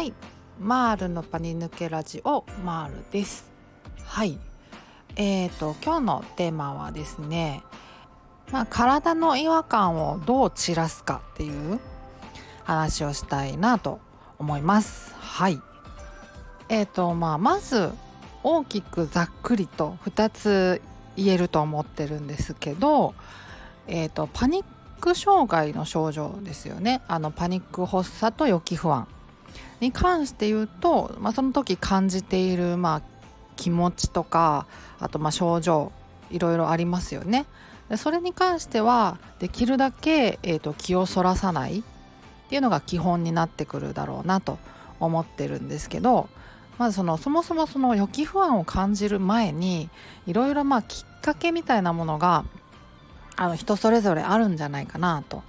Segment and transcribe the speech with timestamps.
[0.00, 0.14] はい。
[0.58, 3.52] マールのパニ抜けラジオマールです。
[4.02, 4.38] はい。
[5.16, 7.62] えーと今日のテーマはですね
[8.50, 11.78] まあ、体の違和感をどう散らすかっていう
[12.64, 14.00] 話をしたいなと
[14.38, 15.14] 思います。
[15.16, 15.60] はい。
[16.70, 17.90] えーとまあまず
[18.42, 20.80] 大きくざっくりと2つ
[21.14, 23.12] 言えると思ってるんですけど
[23.86, 24.64] えーとパニッ
[24.98, 27.02] ク障害の症状ですよね。
[27.06, 29.06] あのパニック発作と予期不安。
[29.80, 33.02] に関して言うと、まあ、その時感じている、まあ、
[33.56, 34.66] 気持ちとか
[34.98, 35.92] あとま症状
[36.30, 37.46] いろいろありますよね。
[37.96, 41.82] それに関してはできるだけ、えーと、気をそらさないっ
[42.48, 44.58] ていうのが基本になってくるだろうなと
[45.00, 46.28] 思ってるんですけど
[46.78, 49.90] まずそのそもそもその予期不安を感じる前に
[50.26, 52.44] いろいろまあきっかけみたいなものが
[53.36, 55.42] あの人それぞれあるんじゃないかなと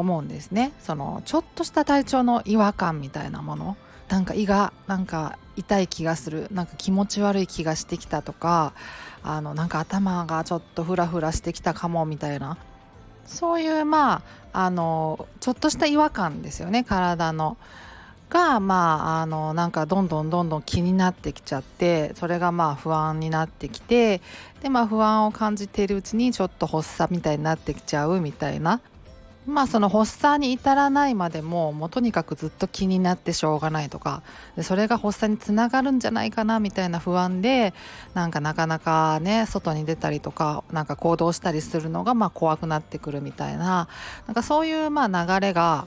[0.00, 0.72] 思うんですね。
[0.80, 3.76] そのちょっとした体調の違和感みたいなもの。
[4.08, 6.48] なんか胃がなんか痛い気がする。
[6.50, 8.72] なんか気持ち悪い気がしてきたとか。
[9.22, 12.56] あのなんか頭がちょっとフラフラしてきたかもみたいな。
[13.26, 14.22] そういうま
[14.52, 16.84] ああのちょっとした違和感ですよね。
[16.84, 17.56] 体の。
[18.30, 22.14] がまああのなんかどんどんどんどん気になってきちゃって。
[22.14, 24.20] それがまあ不安になってきて。
[24.62, 28.80] でまあ不安を感じているうちにちょっと発作みたいになってきちゃうみたいな。
[29.48, 34.22] まあその発作に至らないまでももうとにかくずっと気になってしょうがないとか
[34.60, 37.72] それが発作につながるんじゃないかなみたいな不安で
[38.12, 43.88] なんかなかなかね外に出たりとかなんか行動したりするのがまあ怖くなってくるみたいな
[44.26, 45.86] なんかそういうまあ流れが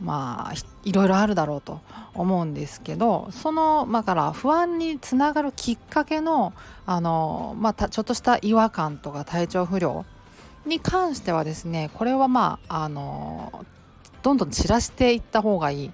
[0.00, 1.80] まあいろいろあるだろうと
[2.12, 6.52] 思うんですけどそのまあから不安につながるきっかけの
[6.86, 10.04] あの、まあ、ちょっとした違和感とか体調不良
[10.66, 13.64] に関してはですねこれはまああの
[14.22, 15.90] どんどん散らしていった方がいい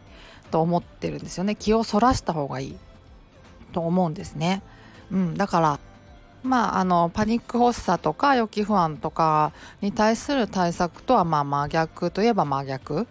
[0.51, 2.77] と思ってるんですよね気をそらした方がいい
[3.73, 4.63] と思うんですね。
[5.11, 5.81] うん、だから
[6.43, 13.07] まあ、あのパニック発作とか予期不安とかに対する対策とはまあ真逆といえば真逆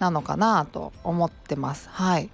[0.00, 1.88] なのかなと思ってます。
[1.90, 2.28] はい、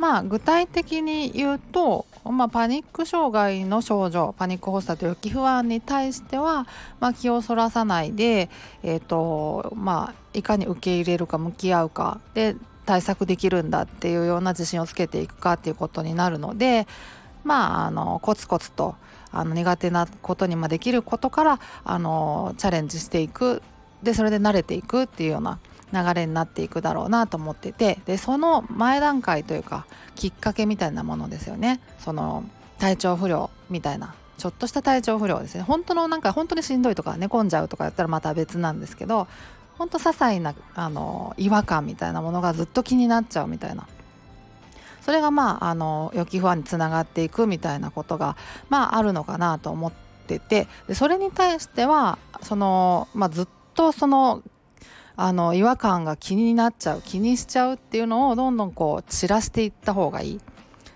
[0.00, 6.66] まあ具体的に言うと、まあ、パニック障害の症状パニック発作と予期不安に対しては、
[7.00, 8.48] まあ、気をそらさないで、
[8.82, 12.56] えーとまあ、いかに受け入れるか向き合うかで
[12.86, 16.86] 対策できるんだっていうような自信をつけていくかっていうことになるので
[17.44, 18.94] まああのコツコツと
[19.32, 23.62] あの苦手なことにまできることからあのチャレンジしていく。
[24.02, 25.58] でそれで慣れていくっていうような
[25.92, 31.80] 流れになっていくだろうなと思っててでその前段階というかきっかけみたいなものですよね。
[31.98, 32.44] その
[32.78, 35.62] 体調不良みたいなちょっとした体調不良ですね。
[35.62, 39.28] 本当のなんか本当にしんどいとか寝込んじゃうとかやったらまた別なんですけど
[39.78, 43.86] 本当些細なあの違和感みたいなものがずっと気になっちゃうみたいな。
[45.02, 48.36] それがまああの予期不安につながっていくみたいなことが
[48.68, 49.92] まああるのかなと思っ
[50.26, 54.42] ててでそれに対してはその、まあ、ずっとその
[55.22, 60.40] あの違和感が気になっちゃう気にしちゃうっていうのをどんどんこう散らしていった方がいい。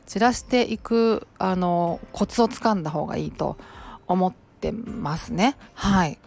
[0.07, 3.59] 散らしていくあのコツをつかんだ方がいいと
[4.07, 5.59] 思ってますね。
[5.75, 6.19] はい。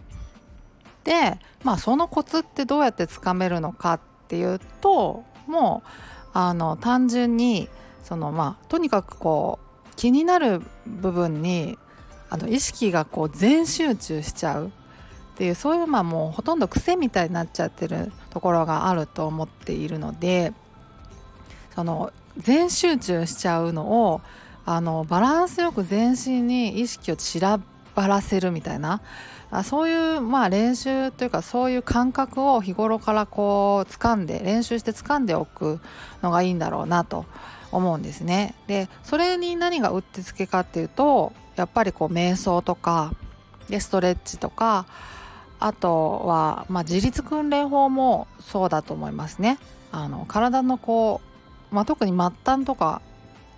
[1.02, 5.88] でまあそのコツってどうやってつかめるのかっていうともう
[6.34, 7.68] あの単純に
[8.04, 9.58] そのまあとにかくこ
[9.90, 11.76] う気になる部分に
[12.30, 14.70] あの意識がこう全集中しちゃう。
[15.38, 20.52] っていうそういうまあもうほとんど癖みたいになっちゃってるところがあると思っているので
[21.76, 24.20] その全集中しちゃうのを
[24.66, 27.60] あのバランスよく全身に意識を散ら
[27.94, 29.00] ばらせるみたいな
[29.52, 35.78] あそういうまあ練習というかそういう感覚を日頃からこう掴んで練習して掴んでおく
[36.20, 37.26] のがいいんだろうなと
[37.70, 38.56] 思うんですね。
[38.66, 43.12] でそれに何がうってつけかっていうとやっぱりこう瞑想とか
[43.68, 44.86] でストレッチとか
[45.60, 49.58] あとは、まあ、自律訓練法もそうだと思いますね。
[49.90, 51.20] あの体のこ
[51.72, 53.00] う、まあ、特に末端とか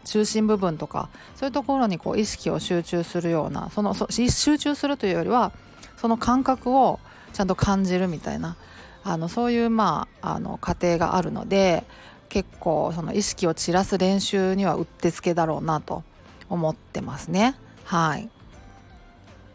[0.05, 5.53] 中心部分とかそういうところにこう意識を集中するようなその集中するというよりは
[5.97, 7.01] その感覚を
[7.33, 8.57] ちゃんと感じるみたいな
[9.05, 11.85] あのそういうまああの過程があるので
[12.29, 16.05] 結構その意識を散らす練習にはうってつけだろうなと
[16.49, 17.57] 思ってますね。
[17.85, 18.31] はい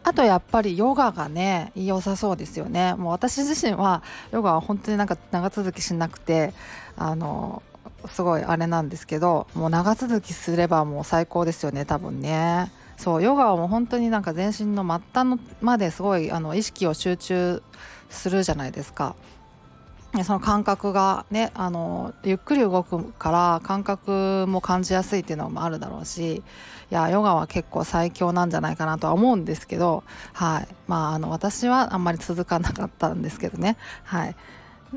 [0.06, 2.94] あとやっぱりヨガがね良さそうですよね。
[2.94, 6.54] もう私自身はヨガは本当になんか長続きしなくて
[6.96, 7.60] あの
[8.08, 12.70] すごいあれなんですけどもう長続きすればもう最高ですよね多分ね。
[12.96, 17.60] そうヨガはもう本当になんか全身の末端のまですごいあの意識を集中
[18.08, 19.16] するじゃないですか。
[20.24, 30.68] その感覚がねあのゆっくり動くから感覚も感じやすいっていうのもあるだろうしいやヨガは結構最強なんじゃないかなとは思うんですけど、はい。
[30.86, 34.36] まあ、あの私はあんまり続かなかったんですけどね、はい、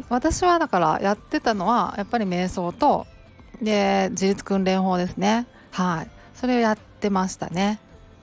[0.07, 3.07] 私はだからやってたのはやっぱり瞑想と
[3.61, 5.47] で自律訓練法ですね。
[5.71, 6.07] はい。
[6.35, 7.79] それをやってましたね。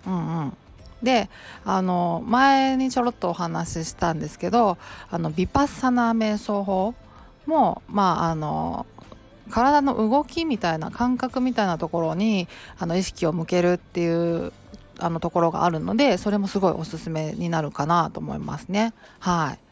[0.07, 0.57] うんうん。
[1.07, 1.31] で
[1.65, 4.77] あの前にちょろっとお話ししたんですけど
[5.09, 6.95] あのビパッサナー瞑想法
[7.47, 8.87] もまああの
[9.49, 12.49] 体の動きみたいな感覚みたいなところに
[12.79, 14.53] あの意識を向けるっていう
[14.99, 18.93] あのところがあるのでそれもすごいおすすめになるかなと思いますね。
[19.21, 19.66] はい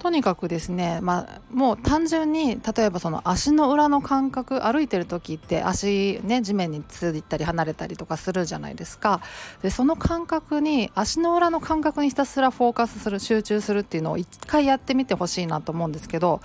[0.00, 9.20] とにかくですね、まあ、もう単純に例えばその足の裏の感覚歩いてる時って足ね地面についたり離れたりとかするじゃないですか。
[9.60, 16.40] でその感覚に足の裏の感覚にひたすらフォーカスする集中するっていうのを一回やってみてほしいなと思うんですけど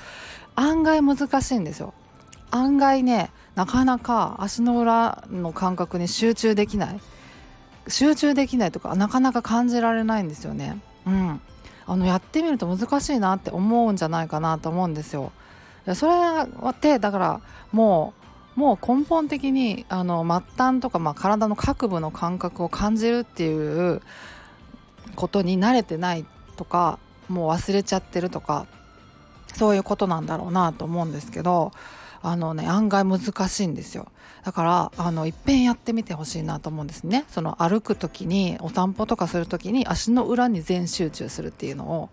[0.56, 1.94] 案外難しいんですよ。
[2.52, 7.00] 案外ねなかなか足の裏の感覚に集中できない。
[7.88, 10.82] 集中できないとかなかなか感じられないんですよね。
[11.08, 11.40] うん。
[11.88, 15.32] あのやってみると難しいなって思うんじゃないかなと思うんですよ。
[15.94, 16.14] それ
[16.70, 17.42] ってだから
[17.72, 18.14] も
[18.56, 24.02] うもう根本的にあの末端とか、まあ、体の各部の感覚を感じるっていう
[25.16, 26.98] ことに慣れてないとか
[27.28, 28.66] もう忘れちゃってるとか
[29.56, 31.72] そういうことなんだろうなと思うんですけど
[32.28, 34.08] あのね案外難しいんですよ。
[34.44, 37.26] だからあのいっぺんやってみてほしいなと思うんですね。
[37.30, 42.10] その歩く時にお散歩とかする時に足の裏に全集中するっていうのを。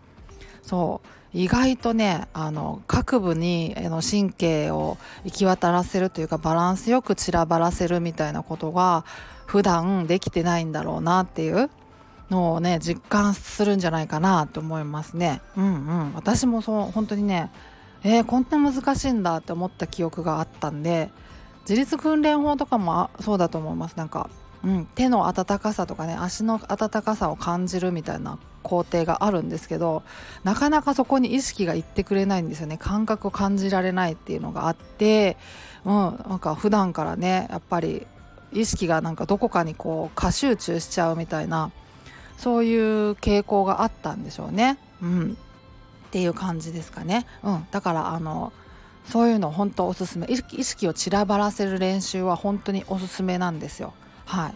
[0.62, 1.08] そう。
[1.34, 9.04] 意外とねあの各部にあの神経を行き渡らせるというかバランスよく散らばらせるみたいなことが
[9.46, 11.70] 普段できてないんだろうなっていう
[12.30, 15.40] のをね実感するんじゃないかなと思いますね。
[15.56, 17.50] うんうん、私もそう本当にね
[18.04, 21.10] えー、こんな難しいんだって思った記憶があったんで
[21.60, 23.96] 自律訓練法とかもそうだと思います。
[23.96, 24.28] なんか、
[24.64, 30.02] うん、手の温かさとかね足の温かさを感じるみたいな工程があるんですけど
[30.44, 32.78] なかなかそこに意識がいってくれないんですよね。
[32.78, 35.36] 感覚を感じられないっていうのがあって、
[35.84, 35.92] うん、
[36.28, 38.06] なんか普段からねやっぱり
[38.52, 41.70] 意識がなんかどこかにこう過集中しちゃうみたいな
[42.36, 44.78] そういう傾向があったんでしょうね。
[45.00, 45.36] うん。
[46.12, 47.24] っていう感じですかね。
[47.42, 48.52] うん、だからあの
[49.08, 53.94] そういうの本当おすすめ意識を散らばらせる練習は本当におすすめなんですよ。
[54.26, 54.54] はい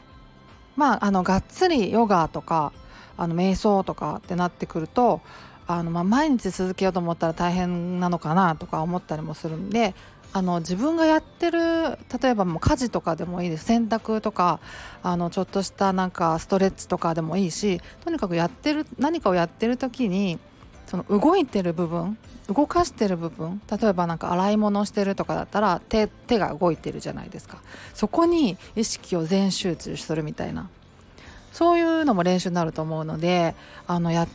[0.76, 2.74] まあ、あのがっつりヨガとか
[3.16, 5.22] あの瞑想とかってなってくると
[5.66, 9.94] あの、まあ、毎日続けようと思ったら大変なのかなとか思ったりもするんで
[10.34, 14.60] あの自分がやってる例えばもう家事とかでもいいです洗濯とか
[15.02, 20.38] あのちょっとしたなんかストレッチとかでもいいしとにかくやってる何かをやってる時に
[20.86, 22.16] その動いてる部分
[22.48, 27.58] 動かしてる部分例えば何か洗い物してるとかだったら手手が動いてるじゃないですか。
[27.92, 30.68] そこに意識を全集中するみたいな。
[31.52, 33.54] そういうのも練習になると思うので
[33.86, 34.28] あのやっ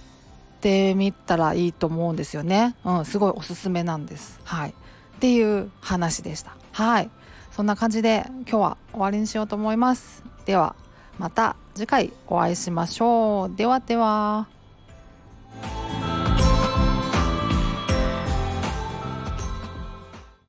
[0.60, 4.40] てみたらいいと思うんですよね、うん、すごいおすすめなんです。
[4.44, 4.72] はい。
[4.72, 4.74] っ
[5.20, 6.56] ていう話でした。
[6.72, 7.10] はい。
[7.52, 10.24] そんな感じで今日は終わりにしようと思います。
[10.46, 10.76] では
[11.20, 13.56] また次回お会いしましょう。
[13.56, 14.61] ではでは。